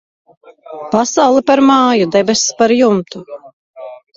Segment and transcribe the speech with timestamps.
[0.95, 3.25] Pasaule par māju, debess par jumtu.